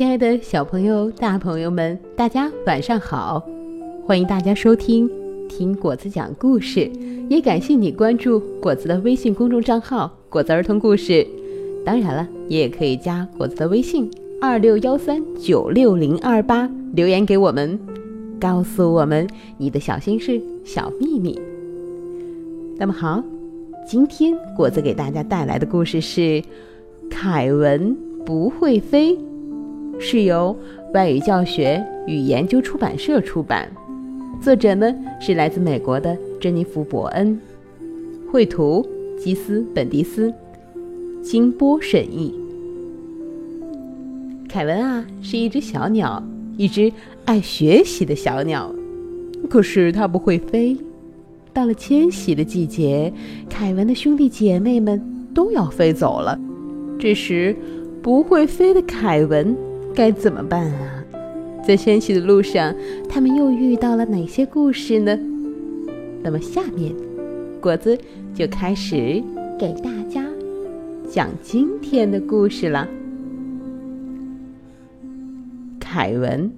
[0.00, 3.46] 亲爱的小朋友、大朋友们，大家晚上好！
[4.06, 5.06] 欢迎大家收听
[5.46, 6.90] 听果子讲故事，
[7.28, 11.26] 也感谢你关注果子的微信公众账号“果子儿童故事”。
[11.84, 14.10] 当然了，你也可以加果子的微信
[14.40, 17.78] 二六幺三九六零二八，留言给我们，
[18.40, 19.28] 告诉我们
[19.58, 21.38] 你的小心事、小秘密。
[22.78, 23.22] 那么好，
[23.86, 26.20] 今天果子给大家带来的故事是
[27.10, 29.14] 《凯文不会飞》。
[30.02, 30.56] 是由
[30.94, 33.70] 外语教学与研究出版社出版，
[34.40, 37.38] 作者呢是来自美国的珍妮弗·伯恩，
[38.32, 38.84] 绘图
[39.18, 40.32] 基斯·本迪斯，
[41.22, 42.34] 金波审译。
[44.48, 46.20] 凯文啊是一只小鸟，
[46.56, 46.90] 一只
[47.26, 48.74] 爱学习的小鸟，
[49.50, 50.76] 可是它不会飞。
[51.52, 53.12] 到了迁徙的季节，
[53.50, 55.00] 凯文的兄弟姐妹们
[55.34, 56.40] 都要飞走了，
[56.98, 57.54] 这时
[58.00, 59.54] 不会飞的凯文。
[59.94, 61.04] 该怎么办啊？
[61.66, 62.74] 在迁徙的路上，
[63.08, 65.18] 他们又遇到了哪些故事呢？
[66.22, 66.94] 那么下面，
[67.60, 67.98] 果子
[68.34, 69.22] 就开始
[69.58, 70.24] 给大家
[71.08, 72.88] 讲今天的故事了。
[75.78, 76.50] 凯文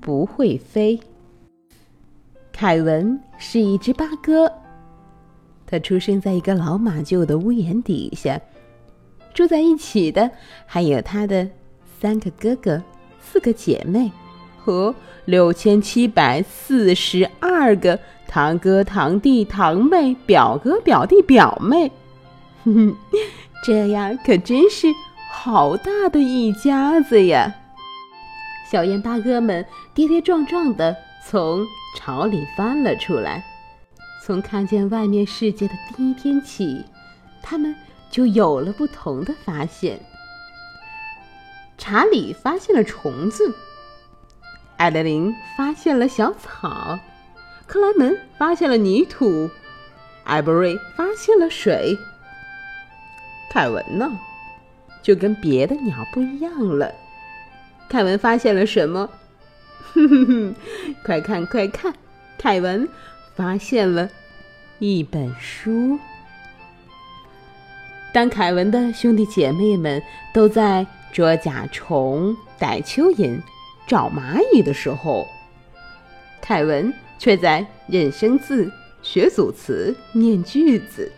[0.00, 0.98] 不会飞。
[2.52, 4.50] 凯文是一只八哥，
[5.66, 8.40] 他出生在一个老马厩的屋檐底下，
[9.32, 10.28] 住在一起的
[10.66, 11.48] 还有他的。
[12.00, 12.82] 三个哥哥，
[13.20, 14.12] 四个姐妹，
[14.56, 21.90] 和六千七百四十二个堂哥、堂弟、堂妹、表哥、表弟、表妹，
[22.64, 22.96] 哼哼，
[23.64, 24.86] 这样可真是
[25.30, 27.52] 好大的一家子呀！
[28.70, 30.94] 小燕八哥们跌跌撞撞地
[31.26, 33.44] 从巢里翻了出来。
[34.24, 36.84] 从看见外面世界的第一天起，
[37.42, 37.74] 他们
[38.10, 39.98] 就有了不同的发现。
[41.78, 43.54] 查理发现了虫子，
[44.76, 46.98] 艾德琳发现了小草，
[47.66, 49.48] 克莱门发现了泥土，
[50.24, 51.96] 艾伯瑞发现了水。
[53.48, 54.10] 凯文呢，
[55.02, 56.92] 就跟别的鸟不一样了。
[57.88, 59.08] 凯文发现了什么？
[59.94, 60.54] 哼哼哼！
[61.04, 61.94] 快看快看，
[62.36, 62.86] 凯文
[63.34, 64.10] 发现了
[64.80, 65.98] 一本书。
[68.12, 70.02] 当凯文的兄弟姐妹们
[70.34, 70.84] 都在。
[71.18, 73.42] 捉甲虫、逮蚯蚓、
[73.88, 75.26] 找蚂蚁的时候，
[76.40, 78.70] 凯文却在认生字、
[79.02, 81.10] 学组词、念句子。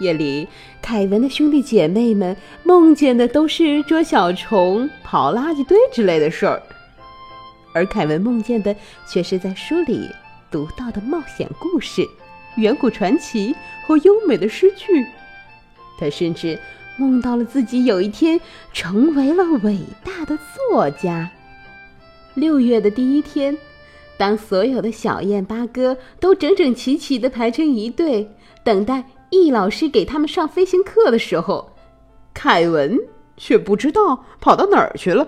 [0.00, 0.48] 夜里，
[0.82, 6.60] 凯文的兄弟姐妹们梦见的都是捉小虫、刨垃圾堆之类的事儿，
[7.72, 8.74] 而凯文梦见的
[9.06, 10.10] 却是在书里
[10.50, 12.04] 读到的冒险故事、
[12.56, 13.54] 远古传奇
[13.86, 15.06] 和优美的诗句。
[15.96, 16.58] 他甚至。
[16.96, 18.40] 梦到了自己有一天
[18.72, 21.30] 成为了伟大的作家。
[22.34, 23.56] 六月的第一天，
[24.16, 28.30] 当所有的小燕八哥都整整齐齐地排成一队，
[28.62, 31.72] 等待易老师给他们上飞行课的时候，
[32.32, 32.98] 凯文
[33.36, 35.26] 却不知道跑到哪儿去了。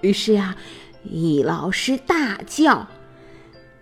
[0.00, 0.56] 于是啊，
[1.02, 2.88] 易老师大叫：“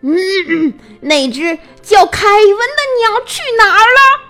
[0.03, 4.29] 嗯，那只叫凯文的鸟去哪儿了？”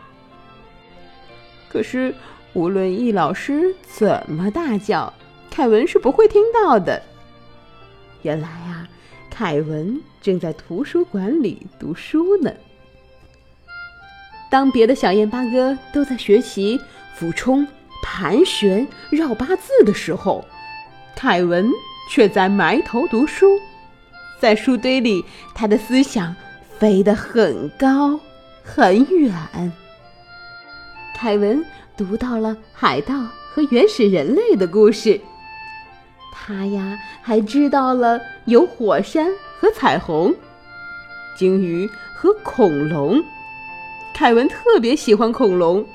[1.72, 2.14] 可是，
[2.52, 5.10] 无论易老师怎么大叫，
[5.50, 7.02] 凯文是不会听到的。
[8.20, 8.86] 原来啊，
[9.30, 12.52] 凯文正在图书馆里读书呢。
[14.50, 16.78] 当别的小燕八哥都在学习
[17.16, 17.66] 俯冲、
[18.02, 20.44] 盘旋、绕八字的时候，
[21.16, 21.70] 凯文
[22.10, 23.58] 却在埋头读书。
[24.38, 25.24] 在书堆里，
[25.54, 26.36] 他的思想
[26.78, 28.20] 飞得很高
[28.62, 29.32] 很远。
[31.22, 31.64] 凯文
[31.96, 33.14] 读到了海盗
[33.48, 35.20] 和原始人类的故事，
[36.32, 39.30] 他呀还知道了有火山
[39.60, 40.34] 和彩虹、
[41.38, 43.22] 鲸鱼和恐龙。
[44.12, 45.86] 凯文特别喜欢恐龙。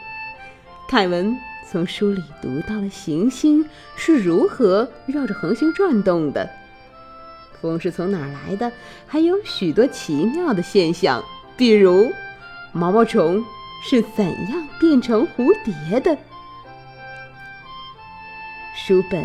[0.88, 1.38] 凯文
[1.70, 3.66] 从书里读到了行星
[3.98, 6.50] 是如何绕着恒星转动的，
[7.62, 8.72] 风是从哪儿来的，
[9.06, 11.22] 还有许多奇妙的现象，
[11.58, 12.10] 比如
[12.72, 13.44] 毛毛虫。
[13.90, 16.18] 是怎样变成蝴蝶的？
[18.76, 19.24] 书本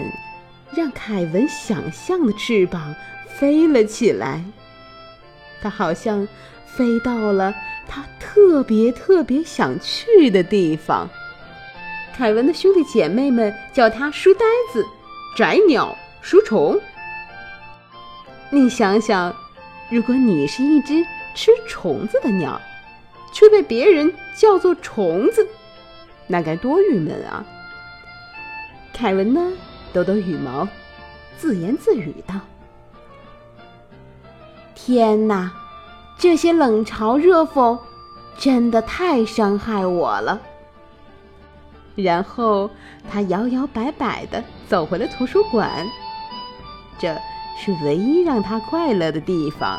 [0.72, 2.94] 让凯文想象的翅膀
[3.36, 4.44] 飞了起来，
[5.60, 6.28] 他好像
[6.64, 7.52] 飞到了
[7.88, 11.08] 他特别特别想去的地方。
[12.16, 14.86] 凯文的兄弟姐妹们叫他“书呆子
[15.36, 16.80] ”“宅鸟”“书虫”。
[18.50, 19.34] 你想想，
[19.90, 21.04] 如果你是一只
[21.34, 22.60] 吃虫子的鸟。
[23.32, 25.46] 却被别人叫做虫子，
[26.26, 27.44] 那该多郁闷啊！
[28.92, 29.52] 凯文呢，
[29.92, 30.68] 抖抖羽毛，
[31.38, 32.34] 自言自语道
[34.76, 35.50] ：“天哪，
[36.18, 37.78] 这些冷嘲热讽
[38.38, 40.40] 真的太伤害我了。”
[41.96, 42.70] 然后
[43.10, 45.86] 他摇摇摆摆的走回了图书馆，
[46.98, 47.14] 这
[47.58, 49.78] 是唯一让他快乐的地方。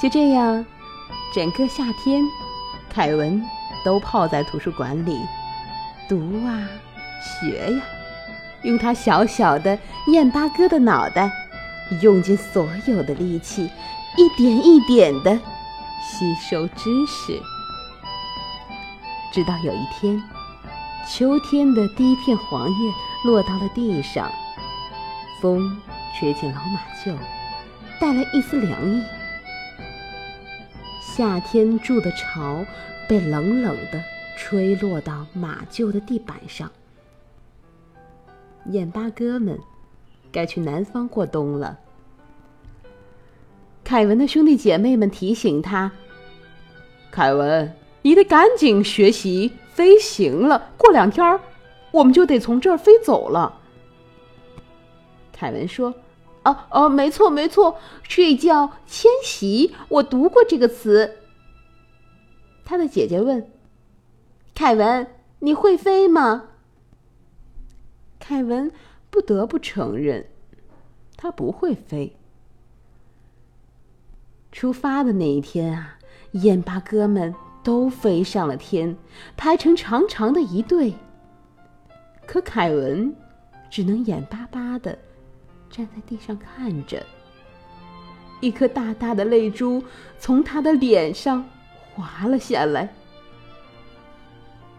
[0.00, 0.64] 就这样，
[1.34, 2.22] 整个夏天，
[2.88, 3.44] 凯文
[3.84, 5.18] 都泡在图书馆里，
[6.08, 6.62] 读啊，
[7.20, 7.82] 学呀，
[8.62, 9.76] 用他小小的
[10.06, 11.28] 燕八哥的脑袋，
[12.02, 13.68] 用尽所有的力气，
[14.16, 15.34] 一点一点的
[16.04, 17.42] 吸收知识。
[19.32, 20.22] 直到有一天，
[21.10, 22.92] 秋天的第一片黄叶
[23.24, 24.30] 落到了地上，
[25.42, 25.82] 风
[26.16, 27.16] 吹进老马厩，
[28.00, 29.02] 带来一丝凉意。
[31.16, 32.66] 夏天筑的巢
[33.08, 34.02] 被冷冷的
[34.36, 36.68] 吹落到马厩的地板上。
[38.72, 39.56] 燕八哥们
[40.32, 41.78] 该去南方过冬了。
[43.84, 45.92] 凯文的兄弟姐妹们提醒他
[47.12, 47.72] ：“凯文。”
[48.02, 51.40] 你得赶紧学习飞行了，过两天
[51.92, 53.60] 我们就得从这儿飞走了。
[55.32, 55.94] 凯文说
[56.44, 61.16] ：“哦哦，没错没错，睡觉迁徙，我读过这个词。”
[62.64, 63.50] 他的姐姐问
[64.54, 65.06] ：“凯文，
[65.40, 66.50] 你会飞吗？”
[68.20, 68.70] 凯文
[69.10, 70.26] 不得不承认，
[71.16, 72.16] 他不会飞。
[74.52, 75.98] 出发的那一天啊，
[76.32, 77.34] 燕巴哥们。
[77.64, 78.94] 都飞上了天，
[79.38, 80.92] 排成长长的一队。
[82.26, 83.16] 可凯文
[83.70, 84.98] 只能眼巴巴的
[85.76, 87.04] 站在地上看着，
[88.40, 89.82] 一颗大大的泪珠
[90.20, 91.44] 从他的脸上
[91.92, 92.88] 滑了下来。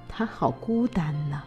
[0.08, 1.44] 他好孤单呐。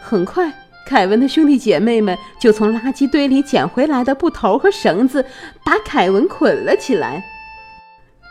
[0.00, 0.52] 很快，
[0.86, 5.26] 凯文的兄弟姐妹们就从垃圾堆里捡回来的布头和绳子，
[5.64, 7.24] 把凯文捆了起来。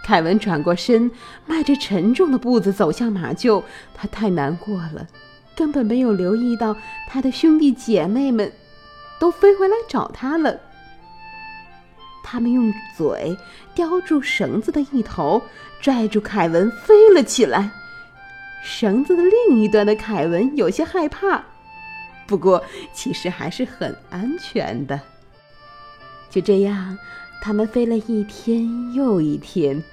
[0.06, 1.12] 凯文转过身，
[1.46, 3.62] 迈着沉重的步子走向马厩。
[3.94, 5.06] 他太难过了，
[5.60, 6.74] 根本没有留意到
[7.06, 8.50] 他的兄弟姐妹们
[9.20, 10.58] 都飞回来找他了。
[12.24, 13.38] 他们用嘴
[13.76, 15.42] 叼住绳子的一头，
[15.82, 17.72] 拽住凯文飞了起来。
[18.64, 21.44] 绳子的另一端的凯文有些害怕，
[22.26, 22.64] 不过
[22.94, 24.98] 其实还是很安全的。
[26.30, 26.98] 就这样，
[27.42, 29.84] 他们飞了一天又一天。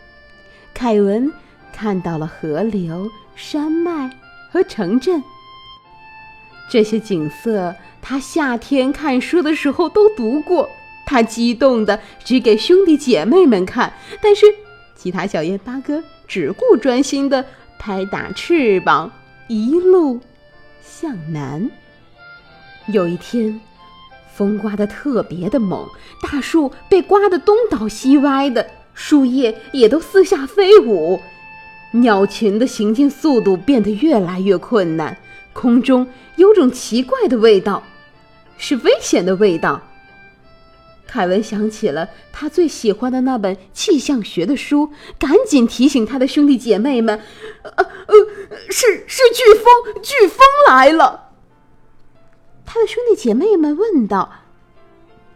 [0.72, 1.32] 凯文
[1.72, 4.08] 看到了河流、山脉
[4.52, 5.20] 和城镇，
[6.68, 10.68] 这些景色他夏天看书的时候都读过。
[11.08, 14.44] 他激动的指给兄弟姐妹们看，但是
[14.96, 17.44] 其他小燕八哥只顾专心的
[17.78, 19.12] 拍打翅膀，
[19.46, 20.18] 一路
[20.82, 21.70] 向南。
[22.88, 23.60] 有一天，
[24.34, 25.88] 风刮得特别的猛，
[26.22, 28.66] 大树被刮得东倒西歪的。
[28.92, 31.20] 树叶也都四下飞舞，
[31.92, 35.16] 鸟群的行进速度变得越来越困难。
[35.56, 36.06] 空中
[36.36, 37.82] 有种奇怪的味道，
[38.58, 39.80] 是危险的味道。
[41.06, 47.22] 凯文想起了他最喜欢的那本气象学的书，赶紧提醒他的兄弟姐妹们
[47.62, 48.14] ：“呃呃，
[48.68, 51.30] 是是飓风，飓风来了。”
[52.66, 54.30] 他的兄弟姐妹们问道：“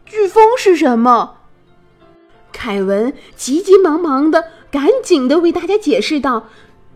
[0.07, 1.39] 飓风是什么？”
[2.53, 6.49] 凯文急急忙忙的，赶紧的为大家解释道：“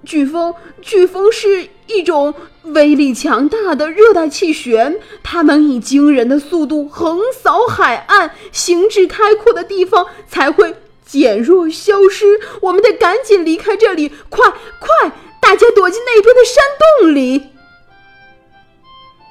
[0.04, 10.74] 飓风，飓风是一种威力强大的热带气旋，它能以惊人的速度横扫海岸，行至开阔的地方才会
[11.04, 12.40] 减弱消失。
[12.62, 16.64] 我们得赶紧离开这里，快快，大家躲进那边的山
[17.00, 17.48] 洞里。”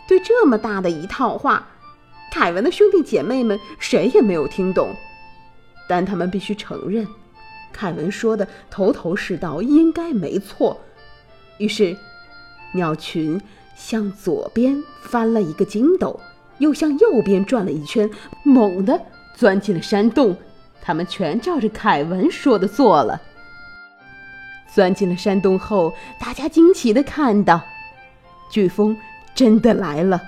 [0.07, 1.69] 对这么大的一套话，
[2.31, 4.93] 凯文的兄弟姐妹们谁也没有听懂。
[5.89, 7.07] 但他们必须承认，
[7.71, 10.79] 凯文说的头头是道，应该没错。
[11.57, 11.95] 于是，
[12.73, 13.39] 鸟群
[13.75, 16.19] 向左边翻了一个筋斗，
[16.57, 18.09] 又向右边转了一圈，
[18.43, 18.99] 猛地
[19.35, 20.35] 钻进了山洞。
[20.81, 23.21] 他们全照着凯文说的做了。
[24.73, 27.61] 钻进了山洞后，大家惊奇的看到，
[28.51, 28.97] 飓风
[29.33, 30.21] 真的来了。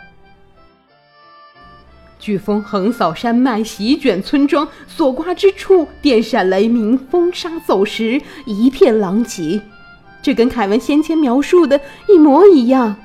[2.22, 9.62] 飓风横扫山脉，席卷村庄，所刮之处电闪雷鸣，风沙走石，一片狼藉。
[10.26, 11.80] 这跟凯文先前描述的
[12.10, 12.96] 一模一样。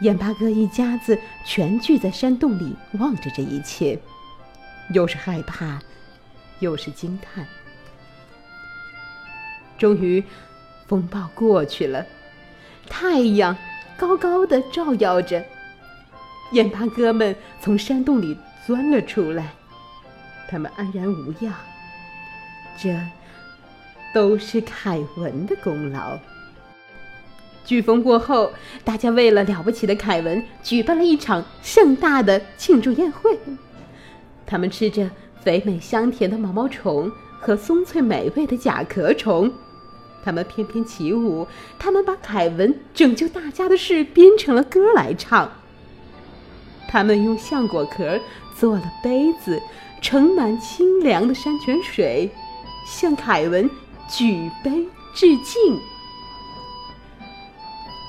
[0.00, 3.98] 眼巴哥一家子全聚在山洞里，望着这一切，
[4.92, 5.80] 又是害怕，
[6.58, 7.46] 又是惊叹。
[9.78, 10.22] 终于，
[10.86, 12.04] 风暴过去了，
[12.86, 13.56] 太阳
[13.96, 15.42] 高高的照耀着，
[16.52, 18.36] 眼巴哥们从山洞里
[18.66, 19.54] 钻了出来，
[20.50, 21.54] 他们安然无恙。
[22.78, 22.94] 这
[24.14, 26.18] 都是凯文的功劳。
[27.66, 28.50] 飓风过后，
[28.82, 33.38] 大家为了了不起的凯文，举办了一场盛大的庆祝宴会。
[34.46, 35.10] 他们吃着
[35.42, 39.52] 肥美香甜的毛毛虫和松脆美味的甲壳虫，
[40.24, 41.46] 他们翩翩起舞，
[41.78, 45.52] 他们把凯文拯救大家的事编成了歌来唱。
[46.88, 48.18] 他们用橡果壳
[48.56, 49.60] 做了杯子，
[50.00, 52.30] 盛满清凉的山泉水，
[52.86, 53.68] 向凯文
[54.08, 55.80] 举杯致敬。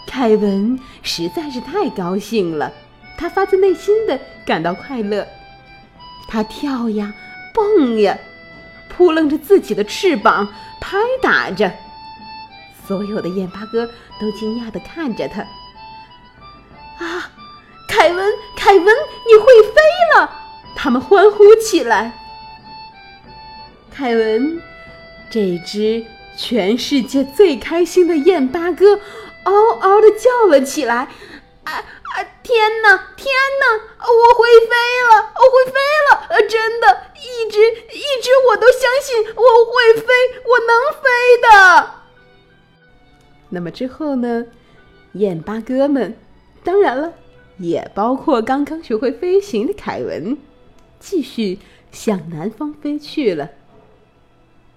[0.08, 2.72] 凯文实在是太高兴了，
[3.18, 5.27] 他发自内心的感到快乐。
[6.27, 7.13] 他跳呀，
[7.53, 8.18] 蹦呀，
[8.89, 10.48] 扑棱着自己的翅膀，
[10.79, 11.72] 拍打着。
[12.88, 13.86] 所有的燕八哥
[14.20, 15.41] 都惊讶的看着他。
[17.03, 17.32] 啊，
[17.88, 19.82] 凯文，凯文，你会飞
[20.15, 20.29] 了！
[20.75, 22.13] 他们欢呼起来。
[23.91, 24.62] 凯文，
[25.29, 26.05] 这只
[26.38, 29.00] 全世界最开心的燕八哥。
[29.43, 30.95] 嗷嗷的叫了起来，
[31.63, 32.24] 啊啊！
[32.43, 33.65] 天哪，天哪！
[34.00, 34.75] 我会飞
[35.09, 35.79] 了，我会飞
[36.12, 36.27] 了！
[36.29, 37.59] 呃，真的，一直
[37.95, 40.07] 一直我都相信我会飞，
[40.45, 40.71] 我能
[41.01, 41.07] 飞
[41.41, 41.91] 的。
[43.50, 44.45] 那么之后呢？
[45.13, 46.15] 燕八哥们，
[46.63, 47.13] 当然了，
[47.57, 50.38] 也包括刚刚学会飞行的凯文，
[51.00, 51.59] 继续
[51.91, 53.50] 向南方飞去了。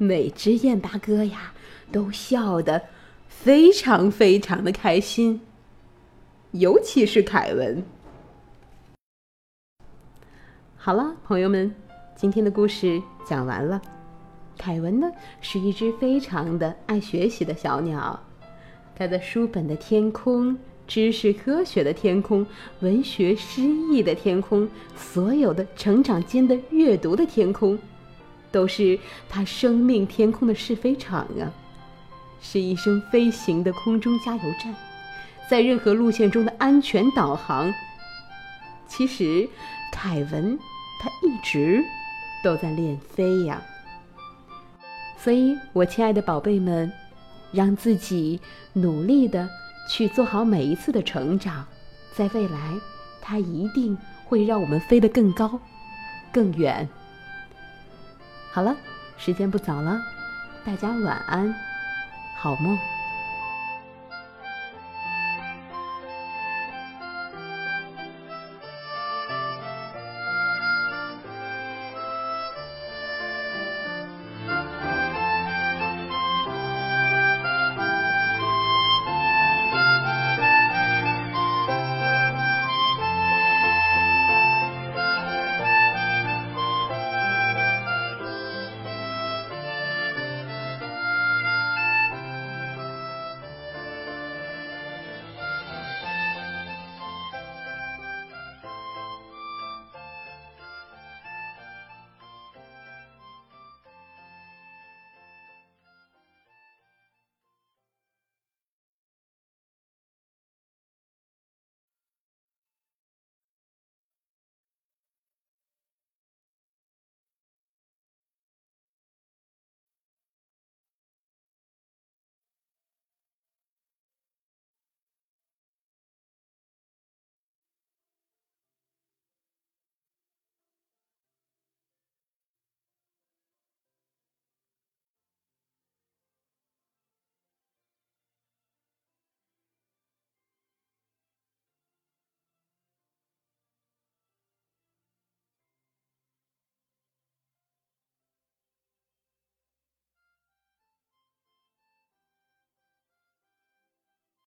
[0.02, 1.52] 每只燕八哥呀，
[1.92, 2.82] 都笑得。
[3.28, 5.40] 非常非常的开心，
[6.52, 7.82] 尤其是凯文。
[10.76, 11.74] 好了，朋友们，
[12.14, 13.82] 今天的故事讲完了。
[14.56, 18.20] 凯文呢，是一只非常的爱学习的小鸟，
[18.94, 20.56] 它在书本的天空、
[20.86, 22.46] 知识科学的天空、
[22.78, 27.76] 文学诗意的天空、所有的成长间的阅读的天空，
[28.52, 31.50] 都是它生命天空的试飞场啊。
[32.40, 34.74] 是一声飞行的空中加油站，
[35.48, 37.72] 在任何路线中的安全导航。
[38.88, 39.48] 其实，
[39.92, 40.58] 凯文
[41.00, 41.82] 他一直
[42.42, 43.62] 都在练飞呀。
[45.16, 46.92] 所以，我亲爱的宝贝们，
[47.52, 48.40] 让自己
[48.72, 49.48] 努力的
[49.88, 51.64] 去做好每一次的成长，
[52.12, 52.74] 在未来，
[53.20, 55.60] 它一定会让我们飞得更高、
[56.32, 56.88] 更远。
[58.52, 58.76] 好了，
[59.16, 59.98] 时间不早了，
[60.62, 61.54] 大家晚安。
[62.36, 62.78] 好梦。